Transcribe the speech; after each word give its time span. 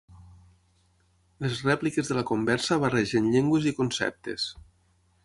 Les 1.45 1.59
rèpliques 1.67 2.09
de 2.13 2.17
la 2.19 2.25
conversa 2.31 2.79
barregen 2.85 3.29
llengües 3.37 3.69
i 3.73 3.75
conceptes. 3.81 4.49